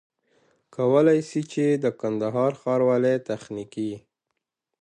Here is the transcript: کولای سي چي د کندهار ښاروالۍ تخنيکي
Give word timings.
کولای 0.75 1.19
سي 1.29 1.41
چي 1.51 1.65
د 1.83 1.85
کندهار 2.01 2.51
ښاروالۍ 2.61 3.17
تخنيکي 3.27 3.91